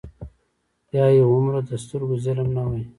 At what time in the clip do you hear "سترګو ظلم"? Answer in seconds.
1.83-2.47